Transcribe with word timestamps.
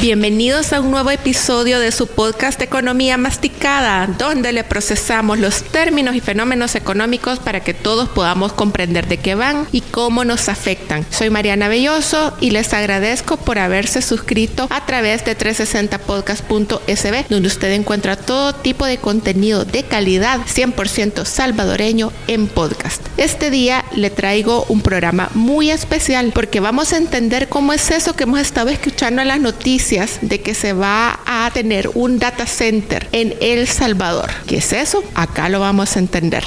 Bienvenidos 0.00 0.72
a 0.72 0.80
un 0.80 0.90
nuevo 0.90 1.10
episodio 1.10 1.78
de 1.78 1.92
su 1.92 2.06
podcast 2.06 2.58
Economía 2.62 3.18
Masticada, 3.18 4.06
donde 4.06 4.50
le 4.50 4.64
procesamos 4.64 5.38
los 5.38 5.62
términos 5.62 6.14
y 6.14 6.20
fenómenos 6.20 6.74
económicos 6.74 7.38
para 7.38 7.60
que 7.60 7.74
todos 7.74 8.08
podamos 8.08 8.54
comprender 8.54 9.08
de 9.08 9.18
qué 9.18 9.34
van 9.34 9.66
y 9.72 9.82
cómo 9.82 10.24
nos 10.24 10.48
afectan. 10.48 11.04
Soy 11.10 11.28
Mariana 11.28 11.68
Belloso 11.68 12.34
y 12.40 12.50
les 12.50 12.72
agradezco 12.72 13.36
por 13.36 13.58
haberse 13.58 14.00
suscrito 14.00 14.68
a 14.70 14.86
través 14.86 15.22
de 15.26 15.36
360podcast.sb, 15.36 17.26
donde 17.28 17.48
usted 17.48 17.70
encuentra 17.72 18.16
todo 18.16 18.54
tipo 18.54 18.86
de 18.86 18.96
contenido 18.96 19.66
de 19.66 19.82
calidad 19.82 20.40
100% 20.46 21.26
salvadoreño 21.26 22.10
en 22.26 22.46
podcast. 22.46 23.02
Este 23.18 23.50
día 23.50 23.84
le 23.94 24.08
traigo 24.08 24.64
un 24.70 24.80
programa 24.80 25.28
muy 25.34 25.70
especial 25.70 26.32
porque 26.34 26.60
vamos 26.60 26.94
a 26.94 26.96
entender 26.96 27.50
cómo 27.50 27.74
es 27.74 27.90
eso 27.90 28.16
que 28.16 28.22
hemos 28.22 28.40
estado 28.40 28.70
escuchando 28.70 29.20
en 29.20 29.28
las 29.28 29.40
noticias 29.40 29.89
de 29.90 30.40
que 30.40 30.54
se 30.54 30.72
va 30.72 31.18
a 31.26 31.50
tener 31.52 31.90
un 31.94 32.20
data 32.20 32.46
center 32.46 33.08
en 33.10 33.34
El 33.40 33.66
Salvador. 33.66 34.30
¿Qué 34.46 34.58
es 34.58 34.72
eso? 34.72 35.02
Acá 35.16 35.48
lo 35.48 35.58
vamos 35.58 35.96
a 35.96 35.98
entender. 35.98 36.44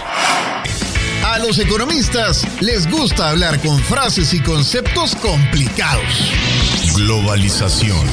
A 1.26 1.40
los 1.40 1.60
economistas 1.60 2.48
les 2.62 2.90
gusta 2.90 3.32
hablar 3.32 3.60
con 3.60 3.78
frases 3.80 4.34
y 4.34 4.40
conceptos 4.40 5.16
complicados. 5.16 6.32
Globalización. 6.96 8.08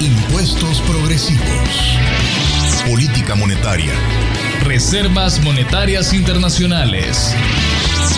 Impuestos 0.00 0.80
progresivos. 0.80 1.98
Política 2.84 3.36
monetaria. 3.36 3.92
Reservas 4.64 5.40
monetarias 5.40 6.12
internacionales. 6.12 7.32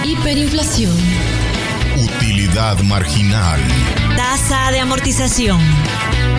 Hiperinflación. 0.02 0.96
Utilidad 1.98 2.78
marginal. 2.80 3.60
Tasa 4.16 4.70
de 4.70 4.80
amortización. 4.80 5.60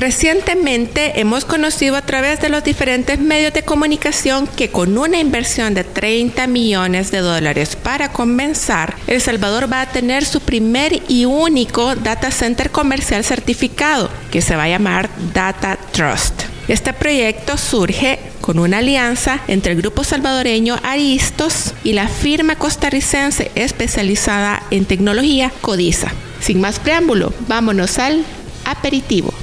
Recientemente 0.00 1.20
hemos 1.20 1.44
conocido 1.44 1.94
a 1.94 2.00
través 2.00 2.40
de 2.40 2.48
los 2.48 2.64
diferentes 2.64 3.18
medios 3.18 3.52
de 3.52 3.64
comunicación 3.64 4.46
que 4.46 4.70
con 4.70 4.96
una 4.96 5.20
inversión 5.20 5.74
de 5.74 5.84
30 5.84 6.46
millones 6.46 7.10
de 7.10 7.18
dólares 7.18 7.76
para 7.76 8.10
comenzar, 8.10 8.96
El 9.06 9.20
Salvador 9.20 9.70
va 9.70 9.82
a 9.82 9.90
tener 9.92 10.24
su 10.24 10.40
primer 10.40 11.02
y 11.06 11.26
único 11.26 11.96
data 11.96 12.30
center 12.30 12.70
comercial 12.70 13.24
certificado, 13.24 14.08
que 14.30 14.40
se 14.40 14.56
va 14.56 14.62
a 14.62 14.68
llamar 14.70 15.10
Data 15.34 15.78
Trust. 15.92 16.44
Este 16.66 16.94
proyecto 16.94 17.58
surge 17.58 18.20
con 18.40 18.58
una 18.58 18.78
alianza 18.78 19.40
entre 19.48 19.72
el 19.72 19.82
grupo 19.82 20.02
salvadoreño 20.02 20.78
Aristos 20.82 21.74
y 21.84 21.92
la 21.92 22.08
firma 22.08 22.56
costarricense 22.56 23.50
especializada 23.54 24.62
en 24.70 24.86
tecnología 24.86 25.52
Codiza. 25.60 26.10
Sin 26.40 26.58
más 26.58 26.78
preámbulo, 26.78 27.34
vámonos 27.48 27.98
al 27.98 28.24
aperitivo. 28.64 29.34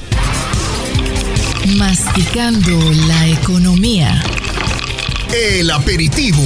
Masticando 1.76 2.80
la 3.08 3.28
economía. 3.28 4.24
El 5.34 5.70
aperitivo. 5.70 6.44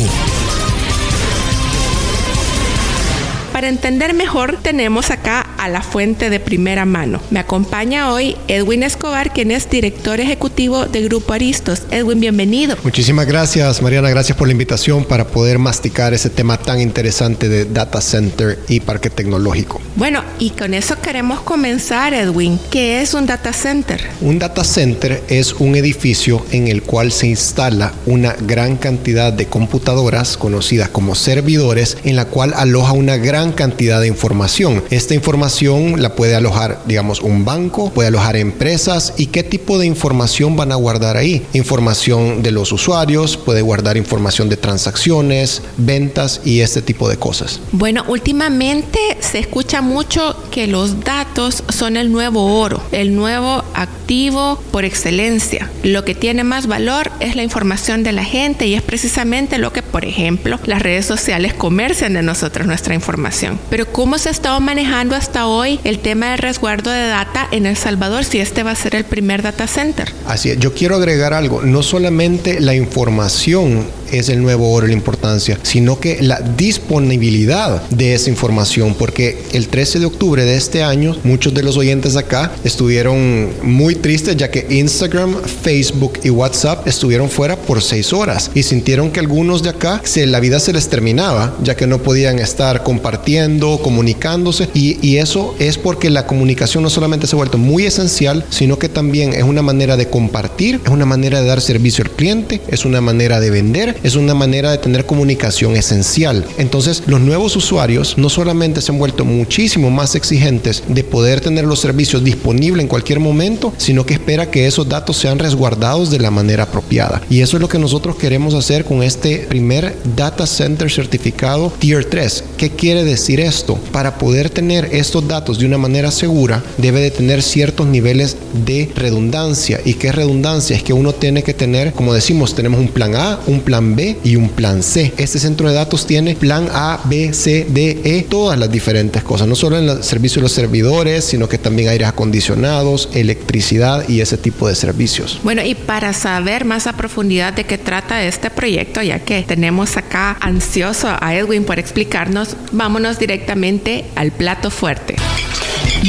Para 3.61 3.69
entender 3.69 4.15
mejor 4.15 4.57
tenemos 4.63 5.11
acá 5.11 5.41
a 5.59 5.69
la 5.69 5.83
fuente 5.83 6.31
de 6.31 6.39
primera 6.39 6.83
mano. 6.85 7.21
Me 7.29 7.39
acompaña 7.39 8.11
hoy 8.11 8.35
Edwin 8.47 8.81
Escobar, 8.81 9.31
quien 9.33 9.51
es 9.51 9.69
director 9.69 10.19
ejecutivo 10.19 10.87
de 10.87 11.03
Grupo 11.03 11.33
Aristos. 11.33 11.83
Edwin, 11.91 12.19
bienvenido. 12.19 12.75
Muchísimas 12.83 13.27
gracias, 13.27 13.79
Mariana. 13.83 14.09
Gracias 14.09 14.35
por 14.35 14.47
la 14.47 14.53
invitación 14.53 15.05
para 15.05 15.27
poder 15.27 15.59
masticar 15.59 16.11
ese 16.15 16.31
tema 16.31 16.57
tan 16.57 16.81
interesante 16.81 17.49
de 17.49 17.65
data 17.65 18.01
center 18.01 18.57
y 18.67 18.79
parque 18.79 19.11
tecnológico. 19.11 19.79
Bueno, 19.95 20.23
y 20.39 20.49
con 20.49 20.73
eso 20.73 20.99
queremos 20.99 21.41
comenzar, 21.41 22.15
Edwin. 22.15 22.59
¿Qué 22.71 23.01
es 23.01 23.13
un 23.13 23.27
data 23.27 23.53
center? 23.53 24.01
Un 24.21 24.39
data 24.39 24.63
center 24.63 25.21
es 25.27 25.53
un 25.53 25.75
edificio 25.75 26.43
en 26.49 26.67
el 26.67 26.81
cual 26.81 27.11
se 27.11 27.27
instala 27.27 27.93
una 28.07 28.33
gran 28.33 28.77
cantidad 28.77 29.31
de 29.31 29.45
computadoras 29.45 30.35
conocidas 30.35 30.89
como 30.89 31.13
servidores, 31.13 31.99
en 32.03 32.15
la 32.15 32.25
cual 32.25 32.53
aloja 32.55 32.93
una 32.93 33.17
gran 33.17 33.50
cantidad 33.53 34.01
de 34.01 34.07
información. 34.07 34.83
Esta 34.89 35.13
información 35.13 36.01
la 36.01 36.15
puede 36.15 36.35
alojar, 36.35 36.81
digamos, 36.85 37.21
un 37.21 37.45
banco, 37.45 37.91
puede 37.91 38.07
alojar 38.09 38.35
empresas 38.35 39.13
y 39.17 39.27
qué 39.27 39.43
tipo 39.43 39.77
de 39.77 39.85
información 39.85 40.55
van 40.55 40.71
a 40.71 40.75
guardar 40.75 41.17
ahí. 41.17 41.45
Información 41.53 42.43
de 42.43 42.51
los 42.51 42.71
usuarios, 42.71 43.37
puede 43.37 43.61
guardar 43.61 43.97
información 43.97 44.49
de 44.49 44.57
transacciones, 44.57 45.61
ventas 45.77 46.41
y 46.45 46.61
este 46.61 46.81
tipo 46.81 47.09
de 47.09 47.17
cosas. 47.17 47.59
Bueno, 47.71 48.03
últimamente 48.07 48.99
se 49.19 49.39
escucha 49.39 49.81
mucho 49.81 50.35
que 50.51 50.67
los 50.67 51.03
datos 51.03 51.63
son 51.69 51.97
el 51.97 52.11
nuevo 52.11 52.59
oro, 52.59 52.81
el 52.91 53.15
nuevo 53.15 53.63
activo 53.73 54.59
por 54.71 54.85
excelencia. 54.85 55.69
Lo 55.83 56.03
que 56.05 56.15
tiene 56.15 56.43
más 56.43 56.67
valor 56.67 57.11
es 57.19 57.35
la 57.35 57.43
información 57.43 58.03
de 58.03 58.11
la 58.11 58.23
gente 58.23 58.67
y 58.67 58.75
es 58.75 58.81
precisamente 58.81 59.57
lo 59.57 59.71
que, 59.71 59.83
por 59.83 60.05
ejemplo, 60.05 60.59
las 60.65 60.81
redes 60.81 61.05
sociales 61.05 61.53
comercian 61.53 62.13
de 62.13 62.21
nosotros 62.21 62.67
nuestra 62.67 62.93
información. 62.93 63.30
Pero 63.69 63.91
¿cómo 63.91 64.17
se 64.17 64.29
ha 64.29 64.31
estado 64.31 64.59
manejando 64.59 65.15
hasta 65.15 65.47
hoy 65.47 65.79
el 65.83 65.99
tema 65.99 66.31
del 66.31 66.39
resguardo 66.39 66.91
de 66.91 67.07
data 67.07 67.47
en 67.51 67.65
El 67.65 67.77
Salvador 67.77 68.25
si 68.25 68.39
este 68.39 68.63
va 68.63 68.71
a 68.71 68.75
ser 68.75 68.95
el 68.95 69.05
primer 69.05 69.41
data 69.41 69.67
center? 69.67 70.11
Así 70.27 70.49
es, 70.49 70.59
yo 70.59 70.73
quiero 70.73 70.95
agregar 70.95 71.33
algo, 71.33 71.61
no 71.61 71.81
solamente 71.81 72.59
la 72.59 72.75
información 72.75 73.85
es 74.11 74.29
el 74.29 74.41
nuevo 74.41 74.71
oro 74.71 74.87
la 74.87 74.93
importancia, 74.93 75.59
sino 75.63 75.99
que 75.99 76.21
la 76.21 76.39
disponibilidad 76.39 77.81
de 77.89 78.13
esa 78.13 78.29
información, 78.29 78.95
porque 78.97 79.37
el 79.53 79.67
13 79.67 79.99
de 79.99 80.05
octubre 80.05 80.43
de 80.43 80.55
este 80.55 80.83
año, 80.83 81.15
muchos 81.23 81.53
de 81.53 81.63
los 81.63 81.77
oyentes 81.77 82.15
acá 82.15 82.51
estuvieron 82.63 83.49
muy 83.63 83.95
tristes 83.95 84.37
ya 84.37 84.51
que 84.51 84.67
Instagram, 84.69 85.35
Facebook 85.43 86.19
y 86.23 86.29
WhatsApp 86.29 86.87
estuvieron 86.87 87.29
fuera 87.29 87.55
por 87.55 87.81
seis 87.81 88.13
horas 88.13 88.51
y 88.53 88.63
sintieron 88.63 89.11
que 89.11 89.19
algunos 89.19 89.63
de 89.63 89.69
acá 89.69 90.01
se, 90.03 90.25
la 90.25 90.39
vida 90.39 90.59
se 90.59 90.73
les 90.73 90.89
terminaba, 90.89 91.55
ya 91.63 91.75
que 91.75 91.87
no 91.87 91.99
podían 91.99 92.39
estar 92.39 92.83
compartiendo, 92.83 93.79
comunicándose 93.81 94.69
y 94.73 95.17
eso 95.17 95.55
es 95.59 95.77
porque 95.77 96.09
la 96.09 96.25
comunicación 96.27 96.83
no 96.83 96.89
solamente 96.89 97.27
se 97.27 97.35
ha 97.35 97.37
vuelto 97.37 97.57
muy 97.57 97.85
esencial, 97.85 98.45
sino 98.49 98.79
que 98.79 98.89
también 98.89 99.33
es 99.33 99.43
una 99.43 99.61
manera 99.61 99.97
de 99.97 100.09
compartir, 100.09 100.81
es 100.83 100.91
una 100.91 101.05
manera 101.05 101.41
de 101.41 101.47
dar 101.47 101.61
servicio 101.61 102.03
al 102.03 102.11
cliente, 102.11 102.61
es 102.67 102.85
una 102.85 103.01
manera 103.01 103.39
de 103.39 103.49
vender, 103.49 103.97
es 104.03 104.15
una 104.15 104.33
manera 104.33 104.71
de 104.71 104.77
tener 104.77 105.05
comunicación 105.05 105.75
esencial. 105.75 106.45
Entonces, 106.57 107.03
los 107.05 107.21
nuevos 107.21 107.55
usuarios 107.55 108.17
no 108.17 108.29
solamente 108.29 108.81
se 108.81 108.91
han 108.91 108.99
vuelto 108.99 109.25
muchísimo 109.25 109.89
más 109.89 110.15
exigentes 110.15 110.83
de 110.87 111.03
poder 111.03 111.41
tener 111.41 111.65
los 111.65 111.79
servicios 111.79 112.23
disponibles 112.23 112.81
en 112.81 112.87
cualquier 112.87 113.19
momento, 113.19 113.73
sino 113.77 114.05
que 114.05 114.13
espera 114.13 114.49
que 114.49 114.67
esos 114.67 114.87
datos 114.89 115.17
sean 115.17 115.39
resguardados 115.39 116.09
de 116.09 116.19
la 116.19 116.31
manera 116.31 116.63
apropiada. 116.63 117.21
Y 117.29 117.41
eso 117.41 117.57
es 117.57 117.61
lo 117.61 117.69
que 117.69 117.79
nosotros 117.79 118.15
queremos 118.15 118.53
hacer 118.53 118.85
con 118.85 119.03
este 119.03 119.39
primer 119.49 119.95
data 120.15 120.45
center 120.47 120.91
certificado 120.91 121.71
Tier 121.79 122.05
3. 122.05 122.43
¿Qué 122.57 122.69
quiere 122.71 123.03
decir 123.03 123.39
esto? 123.39 123.77
Para 123.91 124.17
poder 124.17 124.49
tener 124.49 124.89
estos 124.91 125.27
datos 125.27 125.59
de 125.59 125.65
una 125.65 125.77
manera 125.77 126.11
segura, 126.11 126.63
debe 126.77 127.01
de 127.01 127.11
tener 127.11 127.41
ciertos 127.43 127.87
niveles 127.87 128.37
de 128.65 128.91
redundancia. 128.95 129.79
¿Y 129.85 129.95
qué 129.95 130.11
redundancia? 130.11 130.75
Es 130.75 130.83
que 130.83 130.93
uno 130.93 131.13
tiene 131.13 131.43
que 131.43 131.53
tener, 131.53 131.93
como 131.93 132.13
decimos, 132.13 132.55
tenemos 132.55 132.79
un 132.79 132.87
plan 132.87 133.15
A, 133.15 133.39
un 133.47 133.61
plan 133.61 133.90
B 133.90 133.90
y 134.23 134.35
un 134.35 134.49
plan 134.49 134.83
C. 134.83 135.13
Este 135.17 135.39
centro 135.39 135.67
de 135.67 135.75
datos 135.75 136.05
tiene 136.07 136.35
plan 136.35 136.69
A, 136.71 137.01
B, 137.05 137.33
C, 137.33 137.65
D, 137.69 138.01
E, 138.03 138.23
todas 138.23 138.57
las 138.57 138.71
diferentes 138.71 139.23
cosas, 139.23 139.47
no 139.47 139.55
solo 139.55 139.77
en 139.77 139.89
el 139.89 140.03
servicio 140.03 140.39
de 140.39 140.43
los 140.43 140.51
servidores, 140.51 141.25
sino 141.25 141.49
que 141.49 141.57
también 141.57 141.89
aires 141.89 142.07
acondicionados, 142.07 143.09
electricidad 143.13 144.07
y 144.07 144.21
ese 144.21 144.37
tipo 144.37 144.67
de 144.67 144.75
servicios. 144.75 145.39
Bueno, 145.43 145.63
y 145.63 145.75
para 145.75 146.13
saber 146.13 146.65
más 146.65 146.87
a 146.87 146.93
profundidad 146.93 147.53
de 147.53 147.65
qué 147.65 147.77
trata 147.77 148.23
este 148.23 148.49
proyecto, 148.49 149.01
ya 149.01 149.19
que 149.19 149.43
tenemos 149.43 149.97
acá 149.97 150.37
ansioso 150.39 151.09
a 151.19 151.35
Edwin 151.35 151.63
por 151.63 151.79
explicarnos, 151.79 152.55
vámonos 152.71 153.19
directamente 153.19 154.05
al 154.15 154.31
plato 154.31 154.71
fuerte. 154.71 155.15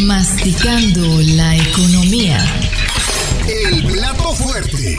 Masticando 0.06 1.20
la 1.36 1.56
economía. 1.56 2.44
El 3.48 3.82
plato 3.84 4.32
fuerte. 4.34 4.98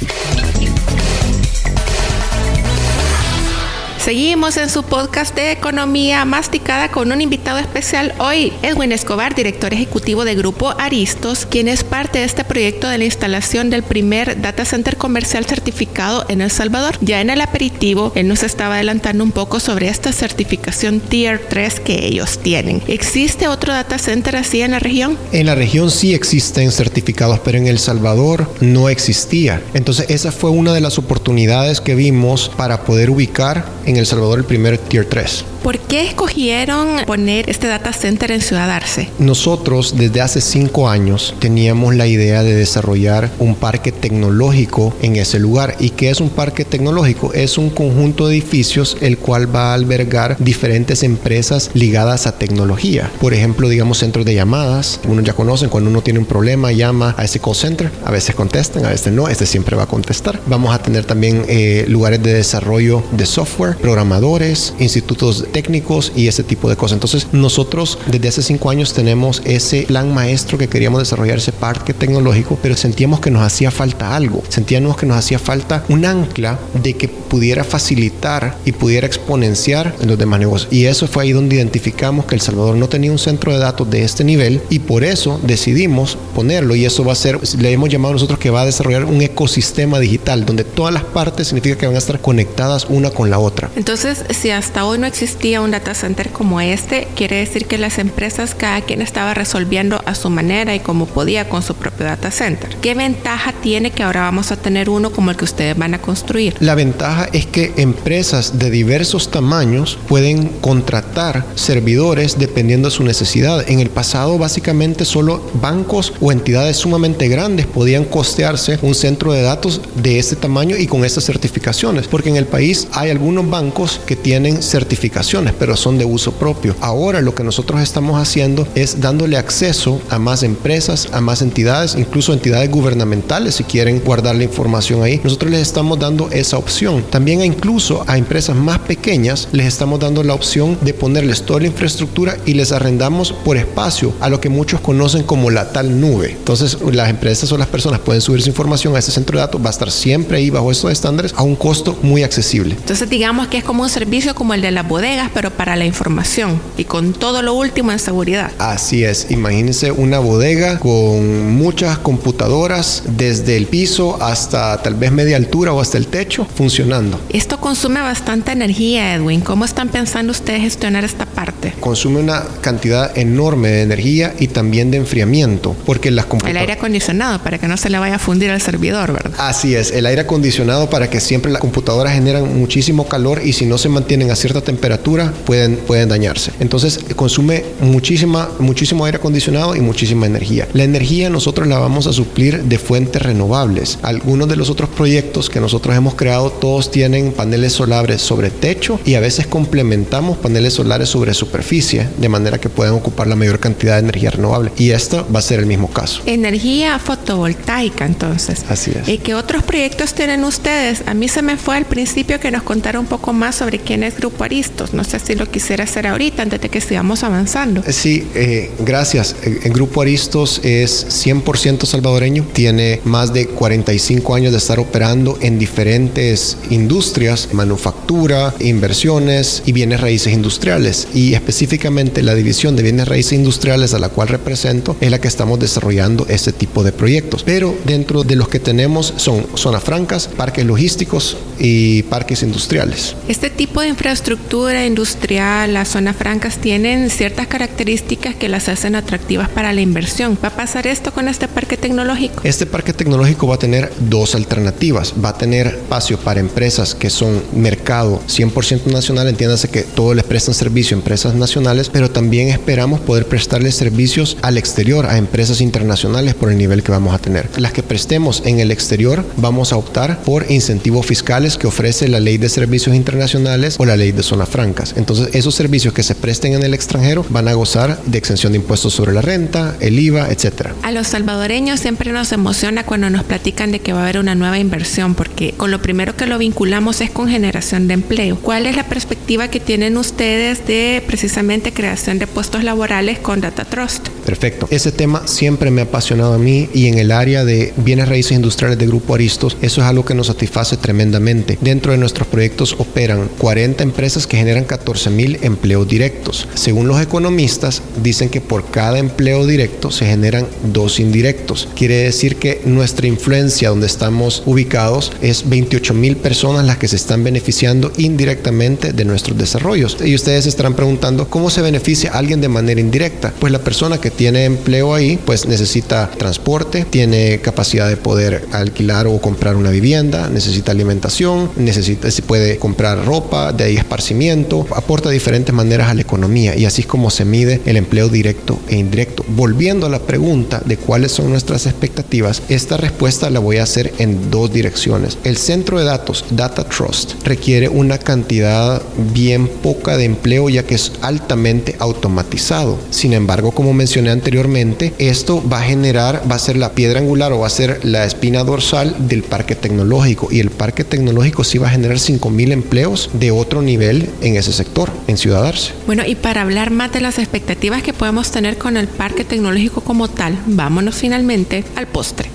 Seguimos 4.14 4.58
en 4.58 4.70
su 4.70 4.84
podcast 4.84 5.34
de 5.34 5.52
Economía 5.52 6.24
Masticada 6.24 6.92
con 6.92 7.12
un 7.12 7.20
invitado 7.20 7.58
especial 7.58 8.14
hoy, 8.20 8.54
Edwin 8.62 8.92
Escobar, 8.92 9.34
director 9.34 9.74
ejecutivo 9.74 10.24
de 10.24 10.36
Grupo 10.36 10.76
Aristos, 10.78 11.48
quien 11.48 11.68
es 11.68 11.84
parte 11.84 12.20
de 12.20 12.26
este 12.26 12.44
proyecto 12.44 12.88
de 12.88 13.00
la 13.00 13.06
instalación 13.06 13.72
del 13.72 13.82
primer 13.82 14.40
data 14.40 14.66
center 14.66 14.98
comercial 14.98 15.46
certificado 15.46 16.26
en 16.30 16.42
El 16.42 16.52
Salvador. 16.52 16.96
Ya 17.02 17.22
en 17.22 17.32
el 17.32 17.42
aperitivo, 17.42 18.12
él 18.14 18.28
nos 18.28 18.44
estaba 18.44 18.76
adelantando 18.76 19.24
un 19.24 19.32
poco 19.32 19.60
sobre 19.60 19.88
esta 19.88 20.12
certificación 20.12 21.00
Tier 21.00 21.42
3 21.50 21.80
que 21.80 22.06
ellos 22.06 22.38
tienen. 22.38 22.84
¿Existe 22.88 23.48
otro 23.48 23.74
data 23.74 23.98
center 23.98 24.36
así 24.36 24.62
en 24.62 24.72
la 24.72 24.80
región? 24.80 25.18
En 25.32 25.48
la 25.48 25.56
región 25.56 25.90
sí 25.90 26.14
existen 26.14 26.72
certificados, 26.72 27.40
pero 27.40 27.58
en 27.58 27.66
El 27.66 27.80
Salvador 27.80 28.48
no 28.62 28.90
existía. 28.90 29.64
Entonces 29.74 30.06
esa 30.10 30.32
fue 30.32 30.52
una 30.52 30.72
de 30.72 30.82
las 30.82 31.00
oportunidades 31.00 31.82
que 31.82 31.96
vimos 31.96 32.52
para 32.56 32.84
poder 32.84 33.10
ubicar 33.10 33.66
en 33.88 33.98
El 33.98 34.03
Salvador 34.06 34.40
el 34.40 34.46
primer 34.46 34.78
Tier 34.78 35.06
3. 35.06 35.46
¿Por 35.64 35.80
qué 35.80 36.06
escogieron 36.06 37.06
poner 37.06 37.50
este 37.50 37.68
data 37.68 37.94
center 37.94 38.32
en 38.32 38.42
Ciudad 38.42 38.70
Arce? 38.70 39.10
Nosotros 39.18 39.96
desde 39.98 40.20
hace 40.20 40.42
cinco 40.42 40.90
años 40.90 41.36
teníamos 41.40 41.96
la 41.96 42.06
idea 42.06 42.44
de 42.44 42.54
desarrollar 42.54 43.32
un 43.40 43.56
parque 43.56 43.94
tecnológico 43.94 44.94
en 45.02 45.16
ese 45.16 45.40
lugar. 45.40 45.78
¿Y 45.80 45.92
qué 45.92 46.10
es 46.10 46.20
un 46.20 46.28
parque 46.28 46.66
tecnológico? 46.66 47.32
Es 47.32 47.58
un 47.58 47.70
conjunto 47.70 48.28
de 48.28 48.34
edificios 48.34 48.98
el 49.00 49.18
cual 49.18 49.56
va 49.56 49.72
a 49.72 49.76
albergar 49.76 50.36
diferentes 50.38 51.02
empresas 51.02 51.72
ligadas 51.74 52.28
a 52.28 52.38
tecnología. 52.38 53.10
Por 53.22 53.34
ejemplo, 53.34 53.70
digamos 53.70 54.00
centros 54.00 54.26
de 54.26 54.36
llamadas. 54.36 55.00
Uno 55.08 55.22
ya 55.22 55.32
conocen 55.32 55.70
cuando 55.70 55.90
uno 55.90 56.02
tiene 56.02 56.20
un 56.20 56.26
problema, 56.26 56.74
llama 56.74 57.16
a 57.18 57.24
ese 57.24 57.40
call 57.40 57.56
center. 57.56 57.90
A 58.04 58.12
veces 58.12 58.36
contestan, 58.36 58.86
a 58.86 58.90
veces 58.90 59.14
no. 59.14 59.30
Este 59.30 59.46
siempre 59.46 59.78
va 59.78 59.84
a 59.84 59.88
contestar. 59.88 60.42
Vamos 60.46 60.76
a 60.76 60.80
tener 60.80 61.06
también 61.06 61.46
eh, 61.48 61.86
lugares 61.88 62.22
de 62.22 62.34
desarrollo 62.34 63.02
de 63.14 63.26
software, 63.26 63.78
programadores, 63.78 64.74
institutos 64.80 65.46
técnicos 65.54 66.12
y 66.16 66.28
ese 66.28 66.44
tipo 66.44 66.70
de 66.70 66.76
cosas. 66.76 66.96
Entonces 66.98 67.28
nosotros 67.32 67.98
desde 68.08 68.28
hace 68.28 68.44
cinco 68.44 68.70
años 68.70 68.94
tenemos 68.94 69.42
ese 69.46 69.84
plan 69.84 70.14
maestro 70.14 70.58
que 70.58 70.68
queríamos 70.68 71.00
desarrollar, 71.00 71.38
ese 71.38 71.54
parque 71.54 71.94
tecnológico, 71.94 72.60
pero 72.62 72.76
sentíamos 72.76 73.22
que 73.22 73.32
nos 73.32 73.44
hacía 73.44 73.72
falta 73.72 74.16
algo. 74.16 74.44
Sentíamos 74.50 74.98
que 74.98 75.06
nos 75.06 75.18
hacía 75.18 75.40
falta 75.40 75.86
un 75.88 76.06
ancla 76.06 76.60
de 76.82 76.96
que 76.96 77.08
pudiera 77.08 77.64
facilitar 77.64 78.58
y 78.66 78.74
pudiera 78.74 79.08
exponenciar 79.08 79.96
en 80.02 80.10
los 80.10 80.18
demás 80.18 80.40
negocios. 80.40 80.74
Y 80.74 80.86
eso 80.86 81.08
fue 81.08 81.24
ahí 81.24 81.32
donde 81.32 81.56
identificamos 81.56 82.26
que 82.26 82.36
El 82.36 82.42
Salvador 82.42 82.76
no 82.76 82.90
tenía 82.90 83.12
un 83.12 83.20
centro 83.20 83.54
de 83.54 83.60
datos 83.60 83.90
de 83.90 84.04
este 84.04 84.24
nivel 84.24 84.62
y 84.70 84.80
por 84.80 85.04
eso 85.04 85.40
decidimos 85.44 86.18
ponerlo 86.36 86.76
y 86.76 86.86
eso 86.86 87.04
va 87.04 87.14
a 87.14 87.16
ser, 87.16 87.40
le 87.60 87.72
hemos 87.72 87.90
llamado 87.90 88.14
nosotros 88.14 88.40
que 88.40 88.50
va 88.50 88.62
a 88.62 88.66
desarrollar 88.66 89.06
un 89.06 89.22
ecosistema 89.22 90.00
digital 90.00 90.46
donde 90.46 90.64
todas 90.64 90.94
las 90.94 91.04
partes 91.04 91.48
significa 91.48 91.78
que 91.78 91.86
van 91.86 91.96
a 91.96 92.00
estar 92.00 92.20
conectadas 92.20 92.88
una 92.90 93.12
con 93.12 93.30
la 93.30 93.40
otra. 93.40 93.70
Entonces, 93.76 94.24
si 94.32 94.50
hasta 94.50 94.86
hoy 94.86 94.98
no 94.98 95.06
existe 95.06 95.43
un 95.44 95.72
data 95.72 95.94
center 95.94 96.30
como 96.30 96.62
este, 96.62 97.06
quiere 97.18 97.36
decir 97.36 97.66
que 97.66 97.78
las 97.78 98.00
empresas, 98.00 98.56
cada 98.56 98.80
quien 98.80 99.02
estaba 99.02 99.34
resolviendo 99.34 100.02
a 100.06 100.16
su 100.16 100.30
manera 100.30 100.74
y 100.74 100.80
como 100.80 101.06
podía 101.06 101.50
con 101.50 101.62
su 101.62 101.76
propio 101.76 102.06
data 102.06 102.32
center. 102.32 102.78
¿Qué 102.82 102.96
ventaja 102.96 103.52
tiene 103.52 103.92
que 103.92 104.04
ahora 104.04 104.22
vamos 104.22 104.54
a 104.54 104.56
tener 104.56 104.90
uno 104.90 105.12
como 105.12 105.32
el 105.32 105.38
que 105.38 105.44
ustedes 105.44 105.78
van 105.78 105.96
a 105.96 106.02
construir? 106.02 106.56
La 106.62 106.76
ventaja 106.76 107.28
es 107.34 107.46
que 107.46 107.74
empresas 107.76 108.58
de 108.58 108.72
diversos 108.72 109.32
tamaños 109.32 110.00
pueden 110.08 110.48
contratar 110.62 111.46
servidores 111.56 112.40
dependiendo 112.40 112.88
de 112.88 112.96
su 112.96 113.04
necesidad. 113.04 113.70
En 113.70 113.82
el 113.82 113.90
pasado, 113.90 114.38
básicamente, 114.38 115.04
solo 115.04 115.52
bancos 115.56 116.14
o 116.22 116.32
entidades 116.32 116.78
sumamente 116.78 117.28
grandes 117.28 117.66
podían 117.66 118.06
costearse 118.06 118.80
un 118.82 118.96
centro 118.96 119.34
de 119.34 119.42
datos 119.42 119.82
de 119.96 120.20
este 120.20 120.38
tamaño 120.38 120.78
y 120.78 120.88
con 120.88 121.04
estas 121.04 121.26
certificaciones, 121.26 122.08
porque 122.08 122.30
en 122.30 122.38
el 122.38 122.46
país 122.46 122.88
hay 122.94 123.10
algunos 123.10 123.50
bancos 123.50 124.00
que 124.06 124.16
tienen 124.16 124.64
certificaciones 124.64 125.33
pero 125.58 125.76
son 125.76 125.98
de 125.98 126.06
uso 126.06 126.32
propio. 126.34 126.76
Ahora 126.80 127.20
lo 127.22 127.34
que 127.34 127.44
nosotros 127.44 127.82
estamos 127.82 128.22
haciendo 128.22 128.68
es 128.76 129.02
dándole 129.02 129.38
acceso 129.38 130.00
a 130.12 130.20
más 130.20 130.44
empresas, 130.44 131.08
a 131.12 131.22
más 131.22 131.42
entidades, 131.42 131.96
incluso 131.98 132.34
entidades 132.34 132.70
gubernamentales 132.70 133.56
si 133.56 133.64
quieren 133.64 134.00
guardar 134.00 134.36
la 134.36 134.44
información 134.44 135.02
ahí. 135.02 135.20
Nosotros 135.24 135.52
les 135.52 135.62
estamos 135.62 135.98
dando 135.98 136.30
esa 136.30 136.58
opción. 136.58 137.04
También 137.10 137.44
incluso 137.44 138.04
a 138.06 138.18
empresas 138.18 138.56
más 138.56 138.78
pequeñas 138.80 139.48
les 139.52 139.66
estamos 139.66 140.00
dando 140.00 140.22
la 140.22 140.36
opción 140.36 140.78
de 140.82 140.94
ponerles 140.94 141.42
toda 141.42 141.62
la 141.62 141.68
infraestructura 141.68 142.38
y 142.46 142.54
les 142.54 142.72
arrendamos 142.72 143.32
por 143.32 143.58
espacio 143.58 144.14
a 144.20 144.30
lo 144.30 144.40
que 144.40 144.50
muchos 144.50 144.82
conocen 144.82 145.24
como 145.24 145.50
la 145.50 145.72
tal 145.72 146.00
nube. 146.00 146.32
Entonces 146.32 146.78
las 146.92 147.10
empresas 147.10 147.52
o 147.52 147.58
las 147.58 147.68
personas 147.68 148.02
pueden 148.02 148.22
subir 148.22 148.44
su 148.44 148.50
información 148.50 148.96
a 148.96 149.00
ese 149.00 149.12
centro 149.12 149.40
de 149.40 149.46
datos, 149.46 149.60
va 149.60 149.70
a 149.70 149.72
estar 149.72 149.90
siempre 149.90 150.38
ahí 150.38 150.52
bajo 150.52 150.72
estos 150.72 150.92
estándares 150.92 151.34
a 151.36 151.42
un 151.42 151.56
costo 151.56 151.98
muy 152.04 152.22
accesible. 152.22 152.76
Entonces 152.76 153.10
digamos 153.10 153.48
que 153.48 153.58
es 153.58 153.64
como 153.64 153.82
un 153.82 153.90
servicio 153.90 154.36
como 154.36 154.54
el 154.54 154.62
de 154.62 154.70
la 154.70 154.84
bodega 154.84 155.23
pero 155.34 155.52
para 155.52 155.76
la 155.76 155.86
información 155.86 156.60
y 156.78 156.86
con 156.86 157.14
todo 157.14 157.42
lo 157.42 157.54
último 157.54 157.92
en 157.92 158.00
seguridad. 158.00 158.52
Así 158.58 159.04
es, 159.04 159.28
imagínense 159.30 159.92
una 159.92 160.20
bodega 160.20 160.80
con 160.80 161.56
muchas 161.56 161.98
computadoras 161.98 163.04
desde 163.06 163.58
el 163.58 163.68
piso 163.68 164.22
hasta 164.22 164.82
tal 164.82 164.96
vez 164.96 165.12
media 165.12 165.38
altura 165.38 165.74
o 165.74 165.82
hasta 165.82 165.98
el 165.98 166.08
techo 166.08 166.46
funcionando. 166.56 167.20
Esto 167.30 167.60
consume 167.60 168.02
bastante 168.02 168.52
energía, 168.52 169.16
Edwin. 169.16 169.42
¿Cómo 169.42 169.66
están 169.66 169.90
pensando 169.90 170.32
ustedes 170.32 170.62
gestionar 170.62 171.04
esta 171.04 171.26
parte? 171.26 171.74
Consume 171.80 172.20
una 172.20 172.44
cantidad 172.62 173.18
enorme 173.18 173.70
de 173.70 173.82
energía 173.82 174.34
y 174.40 174.48
también 174.48 174.92
de 174.92 174.98
enfriamiento, 174.98 175.76
porque 175.86 176.12
las 176.12 176.26
computadoras... 176.26 176.56
El 176.56 176.70
aire 176.70 176.74
acondicionado 176.74 177.40
para 177.40 177.58
que 177.58 177.68
no 177.68 177.78
se 177.78 177.90
le 177.90 178.00
vaya 178.00 178.16
a 178.16 178.20
fundir 178.20 178.50
al 178.52 178.62
servidor, 178.62 179.14
¿verdad? 179.14 179.34
Así 179.38 179.76
es, 179.76 179.92
el 179.92 180.06
aire 180.06 180.22
acondicionado 180.22 180.90
para 180.90 181.10
que 181.10 181.20
siempre 181.20 181.52
las 181.52 181.62
computadoras 181.62 182.14
generan 182.14 182.58
muchísimo 182.58 183.08
calor 183.08 183.42
y 183.44 183.54
si 183.54 183.66
no 183.66 183.78
se 183.78 183.90
mantienen 183.90 184.32
a 184.32 184.36
cierta 184.36 184.62
temperatura, 184.62 185.13
pueden, 185.46 185.78
pueden 185.78 186.10
dañarse. 186.10 186.52
Entonces 186.60 187.00
consume 187.16 187.64
muchísima, 187.82 188.50
muchísimo 188.60 189.06
aire 189.06 189.18
acondicionado 189.18 189.76
y 189.76 189.82
muchísima 189.82 190.26
energía. 190.26 190.68
La 190.74 190.84
energía 190.84 191.30
nosotros 191.30 191.68
la 191.68 191.80
vamos 191.80 192.08
a 192.08 192.14
suplir 192.14 192.64
de 192.64 192.78
fuentes 192.78 193.22
renovables. 193.22 194.00
Algunos 194.02 194.48
de 194.48 194.56
los 194.56 194.70
otros 194.70 194.90
proyectos 194.90 195.50
que 195.50 195.60
nosotros 195.60 195.96
hemos 195.96 196.16
creado, 196.16 196.52
todos 196.52 196.92
tienen 196.92 197.32
paneles 197.32 197.74
solares 197.74 198.22
sobre 198.22 198.50
techo 198.50 199.00
y 199.06 199.16
a 199.16 199.20
veces 199.20 199.48
complementamos 199.48 200.38
paneles 200.38 200.74
solares 200.74 201.10
sobre 201.10 201.34
superficie, 201.34 202.08
de 202.18 202.30
manera 202.30 202.60
que 202.60 202.70
puedan 202.70 202.94
ocupar 202.94 203.28
la 203.28 203.36
mayor 203.36 203.60
cantidad 203.60 203.94
de 203.96 204.00
energía 204.00 204.32
renovable. 204.32 204.72
Y 204.78 204.92
esto 204.92 205.28
va 205.34 205.40
a 205.40 205.42
ser 205.42 205.60
el 205.60 205.66
mismo 205.66 205.90
caso. 205.90 206.22
Energía 206.26 207.00
fotovoltaica, 207.00 208.06
entonces. 208.06 208.66
Así 208.70 208.92
es. 208.92 209.08
¿Y 209.08 209.18
qué 209.18 209.36
otros 209.36 209.63
proyectos 209.74 210.14
tienen 210.14 210.44
ustedes? 210.44 211.02
A 211.08 211.16
mí 211.16 211.28
se 211.28 211.42
me 211.42 211.58
fue 211.58 211.76
al 211.76 211.86
principio 211.86 212.40
que 212.40 212.52
nos 212.52 212.62
contara 212.62 213.00
un 213.00 213.08
poco 213.08 213.34
más 213.34 213.56
sobre 213.56 213.80
quién 213.80 214.04
es 214.04 214.16
Grupo 214.18 214.44
Aristos. 214.44 214.94
¿no? 214.94 215.04
Sé 215.04 215.18
si 215.18 215.34
lo 215.34 215.50
quisiera 215.50 215.86
hacer 215.86 216.06
ahorita 216.06 216.44
antes 216.44 216.62
de 216.62 216.70
que 216.70 216.80
sigamos 216.80 217.24
avanzando. 217.24 217.82
Sí, 217.90 218.28
eh, 218.36 218.70
gracias. 218.86 219.36
El 219.42 219.74
Grupo 219.74 220.04
Aristos 220.04 220.62
es 220.64 221.08
100% 221.26 221.88
salvadoreño. 221.88 222.46
Tiene 222.54 223.02
más 223.04 223.34
de 223.34 223.48
45 223.48 224.36
años 224.36 224.52
de 224.52 224.60
estar 224.60 224.80
operando 224.80 225.40
en 225.42 225.58
diferentes 225.58 226.56
industrias, 226.70 227.50
manufactura, 227.52 228.54
inversiones 228.60 229.64
y 229.66 229.72
bienes 229.72 230.02
raíces 230.02 230.34
industriales. 230.34 231.08
Y 231.16 231.34
específicamente 231.34 232.22
la 232.22 232.36
división 232.36 232.76
de 232.76 232.84
bienes 232.84 233.08
raíces 233.08 233.34
industriales 233.34 233.96
a 233.96 234.00
la 234.00 234.10
cual 234.10 234.28
represento 234.28 234.96
es 235.02 235.10
la 235.10 235.20
que 235.20 235.28
estamos 235.28 235.60
desarrollando 235.60 236.28
este 236.30 236.54
tipo 236.54 236.84
de 236.84 236.92
proyectos. 236.92 237.42
Pero 237.44 237.76
dentro 237.86 238.24
de 238.24 238.36
los 238.36 238.50
que 238.50 238.60
tenemos 238.60 239.16
son 239.18 239.63
zonas 239.64 239.82
francas, 239.82 240.28
parques 240.28 240.66
logísticos 240.66 241.38
y 241.64 242.04
parques 242.04 242.44
industriales. 242.44 243.16
Este 243.30 243.50
tipo 243.50 243.80
de 243.80 243.88
infraestructura 243.88 244.86
industrial, 244.86 245.74
las 245.74 245.88
zonas 245.88 246.18
francas 246.18 246.58
tienen 246.58 247.10
ciertas 247.10 247.48
características 247.48 248.36
que 248.36 248.50
las 248.50 248.68
hacen 248.68 248.96
atractivas 248.96 249.48
para 249.48 249.72
la 249.72 249.80
inversión. 249.80 250.38
¿Va 250.44 250.50
a 250.50 250.56
pasar 250.56 250.88
esto 250.88 251.14
con 251.14 251.30
este 251.30 251.48
parque 251.48 251.78
tecnológico? 251.78 252.42
Este 252.44 252.66
parque 252.66 252.92
tecnológico 252.92 253.48
va 253.48 253.56
a 253.56 253.60
tener 253.60 253.94
dos 254.10 254.36
alternativas. 254.36 255.14
Va 255.24 255.30
a 255.30 255.38
tener 255.38 255.68
espacio 255.68 256.20
para 256.20 256.42
empresas 256.42 256.96
que 256.96 257.10
son 257.10 257.42
mercado 257.54 258.22
100% 258.28 258.92
nacional, 258.92 259.30
entiéndase 259.30 259.70
que 259.70 259.84
todos 259.84 260.18
les 260.18 260.26
prestan 260.26 260.54
servicio 260.54 260.98
a 260.98 261.00
empresas 261.00 261.34
nacionales, 261.34 261.90
pero 261.90 262.12
también 262.12 262.50
esperamos 262.50 263.00
poder 263.00 263.26
prestarles 263.26 263.76
servicios 263.76 264.36
al 264.42 264.58
exterior, 264.58 265.06
a 265.06 265.18
empresas 265.18 265.62
internacionales 265.62 266.34
por 266.34 266.52
el 266.52 266.58
nivel 266.58 266.84
que 266.84 266.92
vamos 266.92 267.16
a 267.16 267.20
tener. 267.20 267.50
Las 267.56 267.72
que 267.72 267.84
prestemos 267.84 268.44
en 268.46 268.60
el 268.60 268.70
exterior 268.70 269.26
vamos 269.38 269.72
a 269.72 269.78
optar 269.78 270.22
por 270.24 270.52
incentivos 270.52 271.06
fiscales 271.06 271.53
que 271.58 271.68
ofrece 271.68 272.08
la 272.08 272.20
ley 272.20 272.38
de 272.38 272.50
servicios 272.50 272.96
internacionales 272.96 273.76
o 273.80 273.86
la 273.86 273.98
ley 273.98 274.12
de 274.12 274.24
zona 274.24 274.46
franca. 274.46 274.84
Entonces, 274.96 275.30
esos 275.34 275.56
servicios 275.56 275.94
que 275.94 276.04
se 276.04 276.16
presten 276.16 276.54
en 276.54 276.64
el 276.64 276.74
extranjero 276.74 277.26
van 277.30 277.48
a 277.48 277.54
gozar 277.54 278.02
de 278.06 278.18
exención 278.18 278.54
de 278.54 278.60
impuestos 278.60 278.94
sobre 278.94 279.14
la 279.14 279.22
renta, 279.22 279.76
el 279.80 280.00
IVA, 280.00 280.30
etcétera. 280.30 280.74
A 280.84 280.92
los 280.92 281.08
salvadoreños 281.08 281.80
siempre 281.80 282.12
nos 282.12 282.32
emociona 282.32 282.86
cuando 282.86 283.10
nos 283.10 283.24
platican 283.24 283.72
de 283.72 283.80
que 283.80 283.94
va 283.94 284.00
a 284.00 284.04
haber 284.04 284.20
una 284.20 284.36
nueva 284.36 284.60
inversión, 284.60 285.16
porque 285.16 285.54
con 285.56 285.72
lo 285.72 285.82
primero 285.82 286.16
que 286.16 286.26
lo 286.26 286.38
vinculamos 286.38 287.02
es 287.02 287.12
con 287.12 287.28
generación 287.30 287.88
de 287.88 287.96
empleo. 287.96 288.38
¿Cuál 288.42 288.66
es 288.66 288.76
la 288.76 288.88
perspectiva 288.88 289.48
que 289.48 289.60
tienen 289.60 289.98
ustedes 289.98 290.66
de 290.66 291.04
precisamente 291.06 291.74
creación 291.74 292.20
de 292.20 292.28
puestos 292.28 292.64
laborales 292.64 293.20
con 293.20 293.42
Data 293.42 293.66
Trust? 293.66 294.10
Perfecto. 294.26 294.68
Ese 294.70 294.92
tema 294.92 295.28
siempre 295.28 295.72
me 295.72 295.82
ha 295.82 295.86
apasionado 295.86 296.34
a 296.34 296.38
mí 296.38 296.70
y 296.74 296.88
en 296.88 296.98
el 296.98 297.12
área 297.12 297.46
de 297.46 297.74
bienes 297.78 298.08
raíces 298.08 298.34
industriales 298.34 298.78
de 298.78 298.88
Grupo 298.88 299.16
Aristos, 299.16 299.58
eso 299.62 299.82
es 299.82 299.88
algo 299.88 300.06
que 300.06 300.14
nos 300.14 300.28
satisface 300.28 300.78
tremendamente 300.78 301.33
Dentro 301.62 301.92
de 301.92 301.98
nuestros 301.98 302.28
proyectos 302.28 302.76
operan 302.78 303.30
40 303.40 303.84
empresas 303.84 304.28
que 304.28 304.38
generan 304.38 304.66
14 304.66 305.10
mil 305.10 305.40
empleos 305.42 305.88
directos. 305.88 306.48
Según 306.54 306.88
los 306.88 307.02
economistas, 307.02 307.82
dicen 308.04 308.30
que 308.30 308.42
por 308.42 308.70
cada 308.70 309.00
empleo 309.00 309.48
directo 309.48 309.90
se 309.90 310.06
generan 310.06 310.48
dos 310.72 311.00
indirectos. 311.00 311.68
Quiere 311.76 311.98
decir 312.04 312.36
que 312.36 312.62
nuestra 312.66 313.08
influencia 313.08 313.70
donde 313.70 313.88
estamos 313.88 314.44
ubicados 314.46 315.12
es 315.22 315.50
28 315.50 315.94
mil 315.94 316.18
personas 316.18 316.66
las 316.66 316.78
que 316.78 316.88
se 316.88 316.98
están 316.98 317.24
beneficiando 317.24 317.92
indirectamente 317.98 318.94
de 318.94 319.06
nuestros 319.06 319.38
desarrollos. 319.38 319.98
Y 320.04 320.14
ustedes 320.14 320.46
estarán 320.46 320.76
preguntando 320.76 321.28
cómo 321.30 321.50
se 321.50 321.62
beneficia 321.62 322.12
a 322.12 322.20
alguien 322.20 322.42
de 322.42 322.50
manera 322.50 322.80
indirecta. 322.80 323.34
Pues 323.40 323.52
la 323.52 323.60
persona 323.60 324.00
que 324.00 324.12
tiene 324.12 324.46
empleo 324.46 324.94
ahí, 324.94 325.18
pues 325.26 325.48
necesita 325.48 326.12
transporte, 326.12 326.86
tiene 326.90 327.40
capacidad 327.40 327.90
de 327.90 327.98
poder 327.98 328.46
alquilar 328.52 329.08
o 329.08 329.20
comprar 329.20 329.56
una 329.56 329.72
vivienda, 329.72 330.30
necesita 330.30 330.72
alimentación, 330.72 331.23
necesita, 331.56 332.12
se 332.12 332.22
puede 332.22 332.58
comprar 332.58 333.06
ropa, 333.06 333.54
de 333.54 333.64
ahí 333.66 333.76
esparcimiento, 333.78 334.66
aporta 334.76 335.10
diferentes 335.10 335.54
maneras 335.54 335.90
a 335.90 335.94
la 335.94 336.02
economía 336.02 336.56
y 336.56 336.66
así 336.66 336.82
es 336.82 336.88
como 336.88 337.10
se 337.10 337.26
mide 337.26 337.62
el 337.66 337.78
empleo 337.78 338.10
directo 338.10 338.60
e 338.70 338.76
indirecto. 338.76 339.24
Volviendo 339.30 339.86
a 339.86 339.90
la 339.90 340.00
pregunta 340.00 340.62
de 340.66 340.78
cuáles 340.78 341.12
son 341.12 341.30
nuestras 341.30 341.66
expectativas, 341.66 342.42
esta 342.50 342.78
respuesta 342.78 343.30
la 343.30 343.40
voy 343.40 343.58
a 343.58 343.64
hacer 343.64 343.94
en 344.00 344.30
dos 344.30 344.52
direcciones. 344.52 345.18
El 345.24 345.38
centro 345.38 345.80
de 345.80 345.86
datos, 345.86 346.26
Data 346.32 346.64
Trust, 346.66 347.24
requiere 347.24 347.70
una 347.70 347.98
cantidad 347.98 348.82
bien 349.14 349.48
poca 349.48 349.98
de 349.98 350.06
empleo 350.06 350.50
ya 350.50 350.64
que 350.64 350.76
es 350.76 350.92
altamente 351.02 351.76
automatizado. 351.80 352.80
Sin 352.90 353.14
embargo, 353.14 353.52
como 353.52 353.74
mencioné 353.74 354.12
anteriormente, 354.12 354.94
esto 354.98 355.44
va 355.48 355.60
a 355.60 355.64
generar, 355.64 356.24
va 356.30 356.36
a 356.36 356.40
ser 356.40 356.58
la 356.58 356.74
piedra 356.74 357.00
angular 357.00 357.32
o 357.32 357.40
va 357.40 357.48
a 357.48 357.52
ser 357.52 357.80
la 357.86 358.06
espina 358.06 358.44
dorsal 358.44 359.08
del 359.08 359.24
parque 359.24 359.56
tecnológico 359.56 360.28
y 360.32 360.40
el 360.40 360.50
parque 360.50 360.84
tecnológico 360.84 361.13
sí 361.44 361.58
va 361.58 361.68
a 361.68 361.72
generar 361.72 361.98
5.000 361.98 362.52
empleos 362.52 363.10
de 363.14 363.32
otro 363.32 363.62
nivel 363.62 364.10
en 364.22 364.36
ese 364.36 364.54
sector, 364.54 364.92
en 365.08 365.18
Ciudad 365.18 365.46
Arce. 365.46 365.74
Bueno, 365.86 366.04
y 366.06 366.16
para 366.16 366.42
hablar 366.42 366.72
más 366.72 366.92
de 366.92 367.02
las 367.02 367.20
expectativas 367.20 367.84
que 367.84 367.94
podemos 367.94 368.32
tener 368.32 368.58
con 368.58 368.78
el 368.78 368.88
parque 368.88 369.24
tecnológico 369.26 369.82
como 369.82 370.08
tal, 370.08 370.38
vámonos 370.46 370.96
finalmente 370.96 371.64
al 371.76 371.88
postre. 371.88 372.30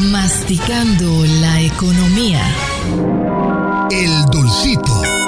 Masticando 0.00 1.24
la 1.40 1.60
economía. 1.60 2.42
El 3.90 4.24
dulcito. 4.30 5.19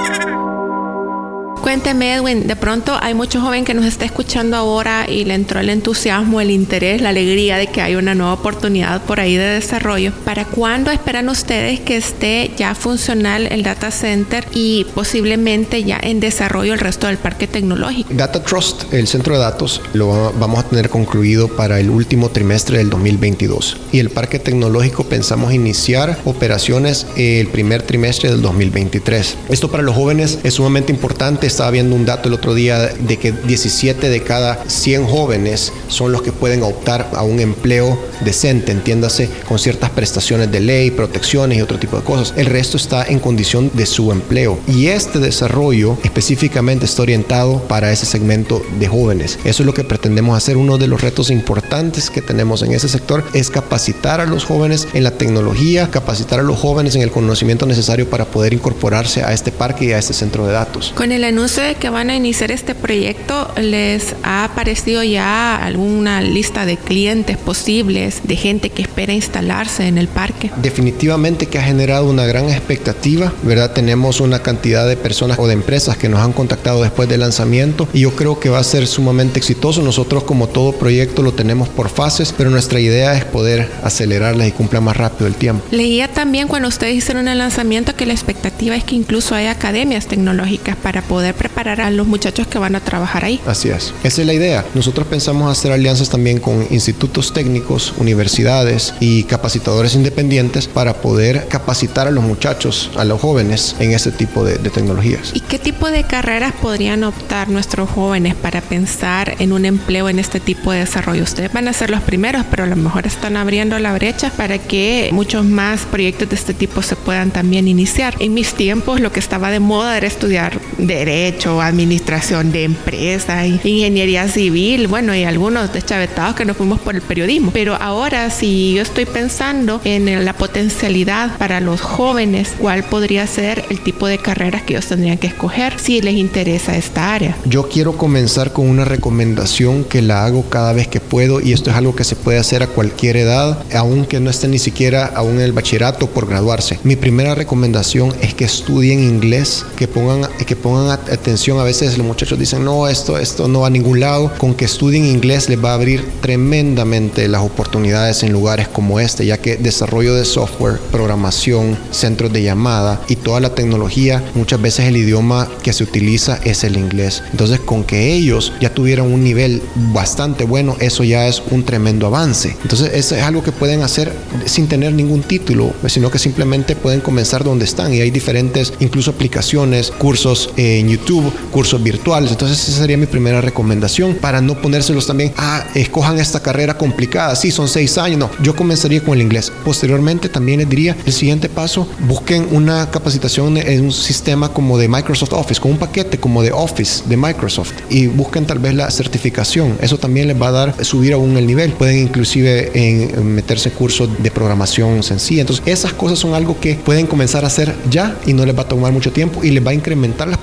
Cuénteme, 1.63 2.17
Edwin, 2.17 2.49
de 2.49 2.57
pronto 2.57 2.99
hay 3.01 3.15
mucho 3.15 3.41
joven 3.41 3.65
que 3.65 3.73
nos 3.73 3.85
está 3.85 4.05
escuchando 4.05 4.57
ahora 4.57 5.07
y 5.09 5.25
le 5.25 5.35
entró 5.35 5.61
el 5.61 5.71
entusiasmo, 5.71 6.41
el 6.41 6.51
interés, 6.51 7.01
la 7.01 7.11
alegría 7.11 7.57
de 7.57 7.69
que 7.69 7.81
hay 7.81 7.95
una 7.95 8.17
nueva 8.17 8.33
oportunidad 8.33 9.01
por 9.03 9.21
ahí 9.21 9.37
de 9.37 9.45
desarrollo. 9.45 10.13
¿Para 10.25 10.45
cuándo 10.45 10.91
esperan 10.91 11.29
ustedes 11.29 11.79
que 11.79 11.97
esté 11.97 12.51
ya 12.57 12.75
funcional 12.75 13.47
el 13.47 13.63
data 13.63 13.93
center 13.93 14.45
y 14.53 14.87
posiblemente 14.93 15.85
ya 15.85 16.01
en 16.03 16.19
desarrollo 16.19 16.75
el 16.75 16.81
resto 16.81 17.07
del 17.07 17.17
parque 17.17 17.47
tecnológico? 17.47 18.13
Data 18.13 18.43
Trust, 18.43 18.93
el 18.93 19.07
centro 19.07 19.35
de 19.35 19.43
datos, 19.43 19.83
lo 19.93 20.33
vamos 20.33 20.59
a 20.59 20.69
tener 20.69 20.89
concluido 20.89 21.47
para 21.47 21.79
el 21.79 21.91
último 21.91 22.31
trimestre 22.31 22.79
del 22.79 22.91
2022. 22.91 23.77
Y 23.93 24.01
el 24.01 24.11
parque 24.11 24.41
tecnológico 24.41 25.05
pensamos 25.05 25.53
iniciar 25.53 26.19
operaciones 26.25 27.07
el 27.17 27.47
primer 27.47 27.83
trimestre 27.83 28.31
del 28.31 28.43
2023. 28.43 29.37
Esto 29.49 29.71
para 29.71 29.85
los 29.85 29.95
jóvenes 29.95 30.41
es 30.43 30.55
sumamente 30.55 30.91
importante 30.91 31.52
estaba 31.53 31.71
viendo 31.71 31.95
un 31.95 32.05
dato 32.05 32.29
el 32.29 32.35
otro 32.35 32.55
día 32.55 32.79
de 32.79 33.17
que 33.19 33.33
17 33.33 34.09
de 34.09 34.23
cada 34.23 34.65
100 34.67 35.07
jóvenes 35.07 35.73
son 35.89 36.13
los 36.13 36.23
que 36.23 36.33
pueden 36.33 36.63
optar 36.63 37.11
a 37.15 37.23
un 37.23 37.41
empleo 37.41 37.99
decente, 38.25 38.73
entiéndase, 38.73 39.29
con 39.47 39.59
ciertas 39.59 39.91
prestaciones 39.91 40.51
de 40.51 40.61
ley, 40.61 40.91
protecciones 40.91 41.59
y 41.59 41.63
otro 41.63 41.79
tipo 41.79 41.97
de 41.97 42.05
cosas. 42.05 42.35
El 42.37 42.47
resto 42.47 42.77
está 42.77 43.05
en 43.05 43.19
condición 43.19 43.71
de 43.75 43.87
su 43.87 44.13
empleo. 44.13 44.59
Y 44.67 44.87
este 44.89 45.19
desarrollo 45.19 45.99
específicamente 46.03 46.87
está 46.87 47.03
orientado 47.03 47.61
para 47.65 47.93
ese 47.93 48.07
segmento 48.07 48.63
de 48.79 48.89
jóvenes. 48.89 49.39
Eso 49.45 49.63
es 49.63 49.67
lo 49.67 49.75
que 49.75 49.85
pretendemos 49.85 50.37
hacer. 50.37 50.57
Uno 50.57 50.79
de 50.79 50.87
los 50.87 51.01
retos 51.01 51.31
importantes 51.31 52.11
que 52.11 52.23
tenemos 52.23 52.63
en 52.63 52.73
ese 52.73 52.89
sector 52.89 53.25
es 53.35 53.51
capacitar 53.51 54.21
a 54.21 54.27
los 54.27 54.45
jóvenes 54.45 54.89
en 54.95 55.05
la 55.05 55.13
tecnología, 55.13 55.91
capacitar 55.91 56.41
a 56.41 56.43
los 56.43 56.59
jóvenes 56.59 56.95
en 56.95 57.03
el 57.03 57.11
conocimiento 57.11 57.67
necesario 57.67 58.09
para 58.09 58.25
poder 58.25 58.55
incorporarse 58.55 59.23
a 59.23 59.33
este 59.33 59.53
parque 59.53 59.87
y 59.87 59.93
a 59.93 59.99
este 59.99 60.15
centro 60.15 60.47
de 60.47 60.53
datos. 60.53 60.93
Con 60.97 61.13
el 61.13 61.25
anuncio 61.25 61.42
de 61.43 61.75
que 61.75 61.91
van 61.91 62.09
a 62.09 62.15
iniciar 62.15 62.53
este 62.53 62.77
proyecto, 62.77 63.53
¿les 63.61 64.15
ha 64.23 64.45
aparecido 64.45 65.03
ya 65.03 65.57
alguna 65.57 66.23
lista 66.23 66.65
de 66.65 66.77
clientes 66.77 67.37
posibles, 67.37 68.21
de 68.23 68.37
gente 68.37 68.71
que 68.71 68.83
espera 68.83 69.13
instalarse 69.13 69.89
en 69.89 69.99
el 69.99 70.07
parque? 70.07 70.53
Definitivamente 70.63 71.47
que 71.47 71.59
ha 71.59 71.63
generado 71.63 72.09
una 72.09 72.27
gran 72.27 72.49
expectativa, 72.49 73.33
¿verdad? 73.43 73.73
Tenemos 73.73 74.21
una 74.21 74.39
cantidad 74.39 74.87
de 74.87 74.97
personas 74.97 75.37
o 75.41 75.49
de 75.49 75.55
empresas 75.55 75.97
que 75.97 76.09
nos 76.09 76.21
han 76.21 76.33
contactado 76.33 76.81
después 76.81 77.09
del 77.09 77.21
lanzamiento 77.21 77.89
y 77.93 78.01
yo 78.01 78.15
creo 78.15 78.39
que 78.39 78.49
va 78.49 78.61
a 78.61 78.65
ser 78.65 78.87
sumamente 78.87 79.41
exitoso. 79.41 79.83
Nosotros 79.83 80.23
como 80.23 80.47
todo 80.47 80.73
proyecto 80.73 81.23
lo 81.23 81.33
tenemos 81.33 81.69
por 81.69 81.89
fases, 81.89 82.33
pero 82.37 82.51
nuestra 82.51 82.79
idea 82.79 83.15
es 83.15 83.25
poder 83.25 83.69
acelerarlas 83.83 84.47
y 84.47 84.53
cumplir 84.53 84.81
más 84.81 84.97
rápido 84.97 85.27
el 85.27 85.35
tiempo. 85.35 85.65
Leía 85.73 86.07
también 86.07 86.47
cuando 86.47 86.69
ustedes 86.69 86.95
hicieron 86.95 87.27
el 87.27 87.39
lanzamiento 87.39 87.97
que 87.97 88.07
la 88.07 88.13
expectativa 88.13 88.77
es 88.77 88.85
que 88.85 88.95
incluso 88.95 89.35
haya 89.35 89.51
academias 89.51 90.07
tecnológicas 90.07 90.77
para 90.77 91.03
poder 91.03 91.32
preparar 91.35 91.81
a 91.81 91.91
los 91.91 92.07
muchachos 92.07 92.47
que 92.47 92.59
van 92.59 92.77
a 92.77 92.81
trabajar 92.81 93.25
ahí. 93.25 93.41
Así 93.47 93.69
es. 93.69 93.93
Esa 94.03 94.21
es 94.21 94.27
la 94.27 94.35
idea. 94.35 94.65
Nosotros 94.75 95.07
pensamos 95.07 95.51
hacer 95.51 95.73
alianzas 95.73 96.11
también 96.11 96.41
con 96.41 96.67
institutos 96.71 97.33
técnicos, 97.33 97.95
universidades 97.99 98.95
y 99.01 99.25
capacitadores 99.25 99.95
independientes 99.95 100.69
para 100.69 100.95
poder 100.95 101.47
capacitar 101.49 102.07
a 102.07 102.11
los 102.11 102.25
muchachos, 102.25 102.91
a 102.97 103.05
los 103.05 103.21
jóvenes 103.21 103.77
en 103.79 103.93
este 103.93 104.11
tipo 104.11 104.45
de, 104.45 104.59
de 104.59 104.71
tecnologías. 104.71 105.33
¿Y 105.35 105.41
qué 105.41 105.59
tipo 105.59 105.91
de 105.91 106.05
carreras 106.05 106.53
podrían 106.61 107.05
optar 107.05 107.49
nuestros 107.49 107.89
jóvenes 107.91 108.35
para 108.35 108.61
pensar 108.61 109.37
en 109.39 109.53
un 109.53 109.65
empleo 109.65 110.09
en 110.09 110.19
este 110.19 110.41
tipo 110.41 110.73
de 110.73 110.81
desarrollo? 110.81 111.23
Ustedes 111.23 111.53
van 111.53 111.69
a 111.69 111.73
ser 111.73 111.91
los 111.91 112.03
primeros, 112.03 112.45
pero 112.51 112.65
a 112.65 112.67
lo 112.67 112.77
mejor 112.77 113.07
están 113.07 113.37
abriendo 113.37 113.79
la 113.79 113.95
brecha 113.95 114.31
para 114.31 114.59
que 114.59 115.11
muchos 115.13 115.45
más 115.45 115.83
proyectos 115.83 116.29
de 116.29 116.37
este 116.37 116.55
tipo 116.55 116.83
se 116.83 116.97
puedan 116.97 117.31
también 117.31 117.69
iniciar. 117.69 118.15
En 118.19 118.35
mis 118.35 118.55
tiempos 118.55 119.01
lo 119.01 119.13
que 119.13 119.21
estaba 119.21 119.51
de 119.51 119.61
moda 119.61 119.97
era 119.97 120.07
estudiar 120.07 120.61
derecho 120.79 121.22
Derecho, 121.23 121.63
Administración 121.63 122.51
de 122.51 122.65
Empresas, 122.65 123.47
Ingeniería 123.47 124.27
Civil, 124.27 124.89
bueno, 124.89 125.15
y 125.15 125.23
algunos 125.23 125.73
deschavetados 125.73 126.35
que 126.35 126.45
nos 126.45 126.57
fuimos 126.57 126.81
por 126.81 126.97
el 126.97 127.01
periodismo. 127.01 127.53
Pero 127.53 127.77
ahora, 127.77 128.29
si 128.31 128.75
yo 128.75 128.83
estoy 128.83 129.05
pensando 129.05 129.81
en 129.85 130.25
la 130.25 130.33
potencialidad 130.33 131.39
para 131.39 131.61
los 131.61 131.81
jóvenes, 131.81 132.55
¿cuál 132.59 132.83
podría 132.83 133.25
ser 133.29 133.65
el 133.71 133.79
tipo 133.79 134.09
de 134.09 134.19
carreras 134.19 134.63
que 134.63 134.73
ellos 134.73 134.87
tendrían 134.87 135.17
que 135.17 135.29
escoger 135.29 135.79
si 135.79 136.01
les 136.01 136.17
interesa 136.17 136.77
esta 136.77 137.15
área? 137.15 137.37
Yo 137.45 137.69
quiero 137.69 137.97
comenzar 137.97 138.53
con 138.53 138.69
una 138.69 138.85
recomendación 138.85 139.85
que 139.85 140.03
la 140.03 140.25
hago 140.25 140.51
cada 140.51 140.73
vez 140.73 140.89
que 140.89 140.99
puedo 140.99 141.41
y 141.41 141.53
esto 141.53 141.71
es 141.71 141.77
algo 141.77 141.95
que 141.95 142.03
se 142.03 142.17
puede 142.17 142.39
hacer 142.39 142.65
a 142.65 142.67
cualquier 142.67 143.17
edad, 143.17 143.63
aunque 143.77 144.19
no 144.19 144.29
esté 144.29 144.49
ni 144.49 144.59
siquiera 144.59 145.07
aún 145.07 145.37
en 145.37 145.43
el 145.43 145.53
bachillerato 145.53 146.09
por 146.09 146.27
graduarse. 146.27 146.81
Mi 146.83 146.97
primera 146.97 147.37
recomendación 147.37 148.13
es 148.21 148.35
que 148.35 148.45
estudien 148.45 148.99
inglés, 148.99 149.65
que 149.77 149.87
pongan, 149.87 150.29
que 150.45 150.57
pongan 150.57 150.99
atención. 151.15 151.59
A 151.59 151.65
veces 151.65 151.99
los 151.99 152.07
muchachos 152.07 152.39
dicen, 152.39 152.65
no, 152.65 152.89
esto, 152.89 153.19
esto 153.19 153.49
no 153.49 153.61
va 153.61 153.69
a 153.69 153.71
ningún 153.71 154.01
lado. 154.01 154.33
Con 154.39 154.55
que 154.55 154.65
estudien 154.65 155.05
inglés 155.05 155.49
les 155.49 155.63
va 155.63 155.71
a 155.71 155.75
abrir 155.75 156.05
tremendamente 156.21 157.29
las 157.29 157.43
oportunidades 157.43 158.23
en 158.23 158.33
lugares 158.33 158.69
como 158.69 159.01
este, 159.01 159.27
ya 159.27 159.39
que 159.39 159.57
desarrollo 159.57 160.15
de 160.15 160.25
software, 160.25 160.79
programación, 160.91 161.77
centros 161.91 162.33
de 162.33 162.43
llamada 162.43 163.01
y 163.09 163.17
toda 163.17 163.41
la 163.41 163.55
tecnología, 163.55 164.23
muchas 164.35 164.61
veces 164.61 164.87
el 164.87 164.97
idioma 164.97 165.49
que 165.63 165.73
se 165.73 165.85
utiliza 165.85 166.39
es 166.45 166.65
el 166.65 166.77
inglés. 166.77 167.23
Entonces, 167.31 167.61
con 167.61 167.85
que 167.85 168.13
ellos 168.13 168.53
ya 168.61 168.73
tuvieran 168.73 169.13
un 169.13 169.25
nivel 169.25 169.63
bastante 169.93 170.45
bueno, 170.45 170.77
eso 170.81 171.05
ya 171.05 171.27
es 171.29 171.43
un 171.51 171.65
tremendo 171.65 172.07
avance. 172.07 172.57
Entonces, 172.63 172.91
eso 172.95 173.17
es 173.17 173.23
algo 173.23 173.43
que 173.43 173.53
pueden 173.53 173.83
hacer 173.83 174.13
sin 174.47 174.69
tener 174.69 174.93
ningún 174.93 175.23
título, 175.23 175.73
sino 175.87 176.11
que 176.11 176.19
simplemente 176.19 176.77
pueden 176.77 177.01
comenzar 177.01 177.45
donde 177.45 177.65
están 177.65 177.93
y 177.93 178.01
hay 178.01 178.11
diferentes, 178.11 178.73
incluso 178.81 179.11
aplicaciones, 179.11 179.91
cursos 179.91 180.51
en 180.57 180.89
YouTube, 180.89 181.02
cursos 181.51 181.83
virtuales. 181.83 182.31
Entonces 182.31 182.69
esa 182.69 182.79
sería 182.79 182.97
mi 182.97 183.07
primera 183.07 183.41
recomendación 183.41 184.15
para 184.15 184.41
no 184.41 184.61
ponérselos 184.61 185.07
también, 185.07 185.33
ah, 185.37 185.65
escojan 185.75 186.19
esta 186.19 186.41
carrera 186.41 186.77
complicada, 186.77 187.35
sí, 187.37 187.51
son 187.51 187.69
seis 187.69 187.99
años. 187.99 188.19
No, 188.19 188.31
yo 188.43 188.55
comenzaría 188.55 189.03
con 189.03 189.15
el 189.15 189.23
inglés. 189.23 189.53
Posteriormente 189.65 190.29
también 190.29 190.61
les 190.61 190.69
diría, 190.69 190.97
el 191.05 191.13
siguiente 191.13 191.49
paso, 191.49 191.89
busquen 192.07 192.49
una 192.51 192.91
capacitación 192.91 193.57
en 193.57 193.85
un 193.85 193.93
sistema 193.93 194.53
como 194.53 194.79
de 194.79 194.89
Microsoft 194.89 195.33
Office, 195.33 195.61
con 195.61 195.73
un 195.73 195.79
paquete 195.79 196.19
como 196.19 196.43
de 196.43 196.53
Office 196.53 197.03
de 197.07 197.17
Microsoft 197.17 197.73
y 197.91 198.07
busquen 198.07 198.47
tal 198.47 198.59
vez 198.59 198.75
la 198.75 198.91
certificación. 198.91 199.77
Eso 199.81 199.99
también 199.99 200.29
les 200.29 200.41
va 200.41 200.49
a 200.49 200.53
dar 200.53 200.85
subir 200.85 201.13
aún 201.13 201.37
el 201.37 201.47
nivel. 201.47 201.73
Pueden 201.73 201.99
inclusive 201.99 202.71
en 202.75 203.35
meterse 203.35 203.71
cursos 203.71 204.09
de 204.23 204.31
programación 204.31 205.03
sencilla. 205.03 205.43
Entonces 205.43 205.65
esas 205.67 205.93
cosas 205.93 206.19
son 206.19 206.35
algo 206.35 206.59
que 206.61 206.75
pueden 206.75 207.07
comenzar 207.07 207.45
a 207.45 207.49
hacer 207.49 207.75
ya 207.91 208.17
y 208.27 208.33
no 208.33 208.45
les 208.45 208.57
va 208.57 208.63
a 208.63 208.69
tomar 208.69 208.93
mucho 208.93 209.13
tiempo 209.13 209.43
y 209.43 209.51
les 209.51 209.65
va 209.65 209.71
a 209.71 209.75
incrementar 209.75 210.29
las 210.29 210.39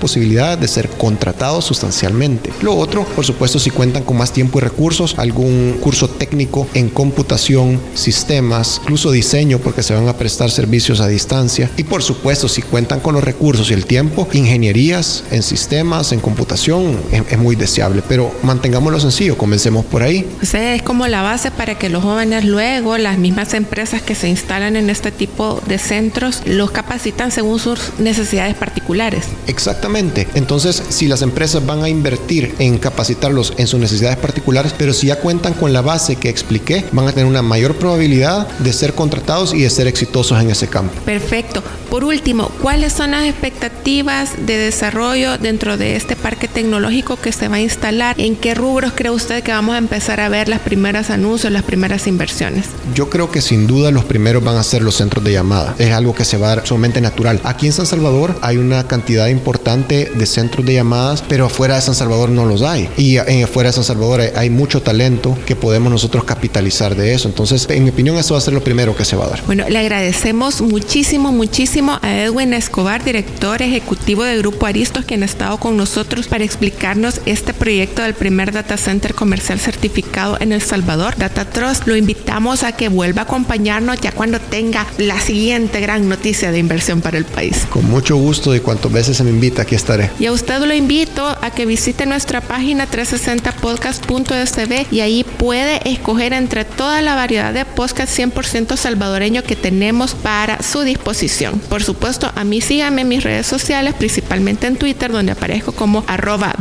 posibilidad 0.50 0.58
de 0.58 0.68
ser 0.68 0.88
contratados 0.88 1.64
sustancialmente. 1.64 2.50
Lo 2.62 2.76
otro, 2.76 3.04
por 3.04 3.24
supuesto, 3.24 3.58
si 3.58 3.70
cuentan 3.70 4.04
con 4.04 4.16
más 4.16 4.32
tiempo 4.32 4.58
y 4.58 4.62
recursos, 4.62 5.14
algún 5.18 5.76
curso 5.80 6.08
técnico 6.08 6.66
en 6.74 6.88
computación, 6.88 7.80
sistemas, 7.94 8.80
incluso 8.82 9.10
diseño, 9.10 9.58
porque 9.58 9.82
se 9.82 9.94
van 9.94 10.08
a 10.08 10.16
prestar 10.16 10.50
servicios 10.50 11.00
a 11.00 11.08
distancia. 11.08 11.70
Y 11.76 11.84
por 11.84 12.02
supuesto, 12.02 12.48
si 12.48 12.62
cuentan 12.62 13.00
con 13.00 13.14
los 13.14 13.24
recursos 13.24 13.70
y 13.70 13.74
el 13.74 13.84
tiempo, 13.84 14.28
ingenierías 14.32 15.24
en 15.30 15.42
sistemas, 15.42 16.12
en 16.12 16.20
computación, 16.20 16.98
es, 17.12 17.38
muy 17.38 17.56
deseable. 17.56 18.02
Pero 18.06 18.32
mantengámoslo 18.42 19.00
sencillo, 19.00 19.36
comencemos 19.36 19.84
por 19.84 20.02
ahí. 20.02 20.26
O 20.42 20.46
sea, 20.46 20.74
es 20.74 20.82
como 20.82 21.06
la 21.06 21.22
base 21.22 21.50
para 21.50 21.76
que 21.76 21.88
los 21.88 22.02
jóvenes 22.02 22.44
luego, 22.44 22.98
las 22.98 23.18
mismas 23.18 23.54
empresas 23.54 24.02
que 24.02 24.14
se 24.14 24.28
instalan 24.28 24.76
en 24.76 24.90
este 24.90 25.10
tipo 25.10 25.60
de 25.66 25.78
centros, 25.78 26.42
los 26.44 26.70
capacitan 26.70 27.30
según 27.30 27.58
sus 27.58 27.98
necesidades 27.98 28.54
particulares. 28.56 29.24
Exactamente. 29.46 30.26
Entonces, 30.34 30.82
si 30.88 31.08
las 31.08 31.22
empresas 31.22 31.64
van 31.64 31.82
a 31.82 31.88
invertir 31.88 32.54
en 32.58 32.78
capacitarlos 32.78 33.54
en 33.56 33.66
sus 33.66 33.80
necesidades 33.80 34.18
particulares, 34.18 34.74
pero 34.76 34.92
si 34.92 35.08
ya 35.08 35.20
cuentan 35.20 35.54
con 35.54 35.72
la 35.72 35.82
base 35.82 36.16
que 36.16 36.28
expliqué, 36.28 36.84
van 36.92 37.08
a 37.08 37.12
tener 37.12 37.26
una 37.26 37.42
mayor 37.42 37.76
probabilidad 37.76 38.48
de 38.58 38.72
ser 38.72 38.94
contratados 38.94 39.54
y 39.54 39.62
de 39.62 39.70
ser 39.70 39.86
exitosos 39.86 40.40
en 40.40 40.50
ese 40.50 40.68
campo. 40.68 40.94
Perfecto. 41.04 41.62
Por 41.90 42.04
último, 42.04 42.50
¿cuáles 42.62 42.92
son 42.92 43.10
las 43.10 43.24
expectativas 43.24 44.46
de 44.46 44.56
desarrollo 44.56 45.38
dentro 45.38 45.76
de 45.76 45.96
este 45.96 46.14
parque 46.14 46.46
tecnológico 46.46 47.16
que 47.16 47.32
se 47.32 47.48
va 47.48 47.56
a 47.56 47.60
instalar? 47.60 48.14
¿En 48.18 48.36
qué 48.36 48.54
rubros 48.54 48.92
cree 48.94 49.10
usted 49.10 49.42
que 49.42 49.50
vamos 49.50 49.74
a 49.74 49.78
empezar 49.78 50.20
a 50.20 50.28
ver 50.28 50.48
las 50.48 50.60
primeras 50.60 51.10
anuncios, 51.10 51.52
las 51.52 51.64
primeras 51.64 52.06
inversiones? 52.06 52.66
Yo 52.94 53.10
creo 53.10 53.32
que 53.32 53.40
sin 53.40 53.66
duda 53.66 53.90
los 53.90 54.04
primeros 54.04 54.44
van 54.44 54.56
a 54.56 54.62
ser 54.62 54.82
los 54.82 54.96
centros 54.96 55.24
de 55.24 55.32
llamada. 55.32 55.74
Es 55.78 55.92
algo 55.92 56.14
que 56.14 56.24
se 56.24 56.36
va 56.36 56.52
a 56.52 56.56
dar 56.56 56.66
sumamente 56.66 57.00
natural. 57.00 57.40
Aquí 57.42 57.66
en 57.66 57.72
San 57.72 57.86
Salvador 57.86 58.38
hay 58.40 58.56
una 58.56 58.86
cantidad 58.86 59.26
importante 59.26 60.12
de 60.20 60.26
centros 60.26 60.64
de 60.64 60.74
llamadas, 60.74 61.24
pero 61.26 61.46
afuera 61.46 61.74
de 61.76 61.82
San 61.82 61.94
Salvador 61.94 62.28
no 62.28 62.46
los 62.46 62.62
hay. 62.62 62.88
Y 62.96 63.16
en 63.16 63.42
afuera 63.42 63.70
de 63.70 63.72
San 63.72 63.84
Salvador 63.84 64.20
hay, 64.20 64.30
hay 64.36 64.50
mucho 64.50 64.82
talento 64.82 65.36
que 65.46 65.56
podemos 65.56 65.90
nosotros 65.90 66.24
capitalizar 66.24 66.94
de 66.94 67.14
eso. 67.14 67.28
Entonces, 67.28 67.66
en 67.70 67.84
mi 67.84 67.90
opinión, 67.90 68.16
eso 68.16 68.34
va 68.34 68.38
a 68.38 68.42
ser 68.42 68.54
lo 68.54 68.62
primero 68.62 68.94
que 68.94 69.04
se 69.04 69.16
va 69.16 69.24
a 69.24 69.30
dar. 69.30 69.42
Bueno, 69.46 69.68
le 69.68 69.78
agradecemos 69.78 70.60
muchísimo, 70.60 71.32
muchísimo 71.32 71.98
a 72.02 72.22
Edwin 72.22 72.52
Escobar, 72.54 73.02
director 73.02 73.62
ejecutivo 73.62 74.24
del 74.24 74.40
Grupo 74.40 74.66
Aristos, 74.66 75.04
quien 75.04 75.22
ha 75.22 75.26
estado 75.26 75.58
con 75.58 75.76
nosotros 75.76 76.28
para 76.28 76.44
explicarnos 76.44 77.20
este 77.26 77.54
proyecto 77.54 78.02
del 78.02 78.14
primer 78.14 78.52
data 78.52 78.76
center 78.76 79.14
comercial 79.14 79.58
certificado 79.58 80.36
en 80.40 80.52
El 80.52 80.60
Salvador, 80.60 81.16
Data 81.16 81.44
Trust. 81.46 81.86
Lo 81.86 81.96
invitamos 81.96 82.62
a 82.62 82.72
que 82.72 82.88
vuelva 82.88 83.22
a 83.22 83.24
acompañarnos 83.24 84.00
ya 84.00 84.12
cuando 84.12 84.38
tenga 84.40 84.86
la 84.98 85.20
siguiente 85.20 85.80
gran 85.80 86.08
noticia 86.08 86.52
de 86.52 86.58
inversión 86.58 87.00
para 87.00 87.18
el 87.18 87.24
país. 87.24 87.66
Con 87.70 87.88
mucho 87.90 88.16
gusto 88.16 88.54
y 88.54 88.60
cuantas 88.60 88.92
veces 88.92 89.16
se 89.16 89.24
me 89.24 89.30
invita, 89.30 89.62
aquí 89.62 89.74
estaré. 89.74 90.09
Y 90.18 90.26
a 90.26 90.32
usted 90.32 90.60
lo 90.60 90.74
invito 90.74 91.36
a 91.40 91.50
que 91.50 91.66
visite 91.66 92.06
nuestra 92.06 92.40
página 92.40 92.86
360podcast.sb 92.86 94.86
y 94.90 95.00
ahí 95.00 95.24
puede 95.24 95.88
escoger 95.88 96.32
entre 96.32 96.64
toda 96.64 97.02
la 97.02 97.14
variedad 97.14 97.52
de 97.52 97.64
podcast 97.64 98.18
100% 98.18 98.76
salvadoreño 98.76 99.42
que 99.42 99.56
tenemos 99.56 100.14
para 100.14 100.62
su 100.62 100.82
disposición. 100.82 101.60
Por 101.68 101.82
supuesto, 101.82 102.30
a 102.34 102.44
mí 102.44 102.60
síganme 102.60 103.02
en 103.02 103.08
mis 103.08 103.24
redes 103.24 103.46
sociales, 103.46 103.94
principalmente 103.94 104.66
en 104.66 104.76
Twitter, 104.76 105.12
donde 105.12 105.32
aparezco 105.32 105.72
como 105.72 106.04
arroba 106.06 106.54